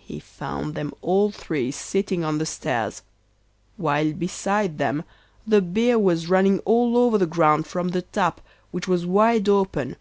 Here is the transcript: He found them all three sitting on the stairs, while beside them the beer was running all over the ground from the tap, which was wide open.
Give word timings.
He 0.00 0.20
found 0.20 0.74
them 0.74 0.92
all 1.00 1.30
three 1.30 1.70
sitting 1.70 2.22
on 2.22 2.36
the 2.36 2.44
stairs, 2.44 3.00
while 3.78 4.12
beside 4.12 4.76
them 4.76 5.04
the 5.46 5.62
beer 5.62 5.98
was 5.98 6.28
running 6.28 6.58
all 6.66 6.98
over 6.98 7.16
the 7.16 7.24
ground 7.24 7.66
from 7.66 7.88
the 7.88 8.02
tap, 8.02 8.42
which 8.72 8.86
was 8.86 9.06
wide 9.06 9.48
open. 9.48 9.96